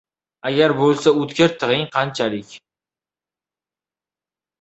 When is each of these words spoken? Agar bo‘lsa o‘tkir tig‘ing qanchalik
Agar 0.49 0.71
bo‘lsa 0.77 1.11
o‘tkir 1.23 1.53
tig‘ing 1.63 1.83
qanchalik 1.97 2.55